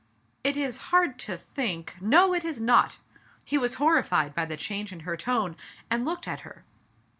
[0.43, 2.97] "It is hard to think" •*No, it is not!"
[3.45, 5.55] He was horrified by the change in her tone,
[5.91, 6.63] and looked at her.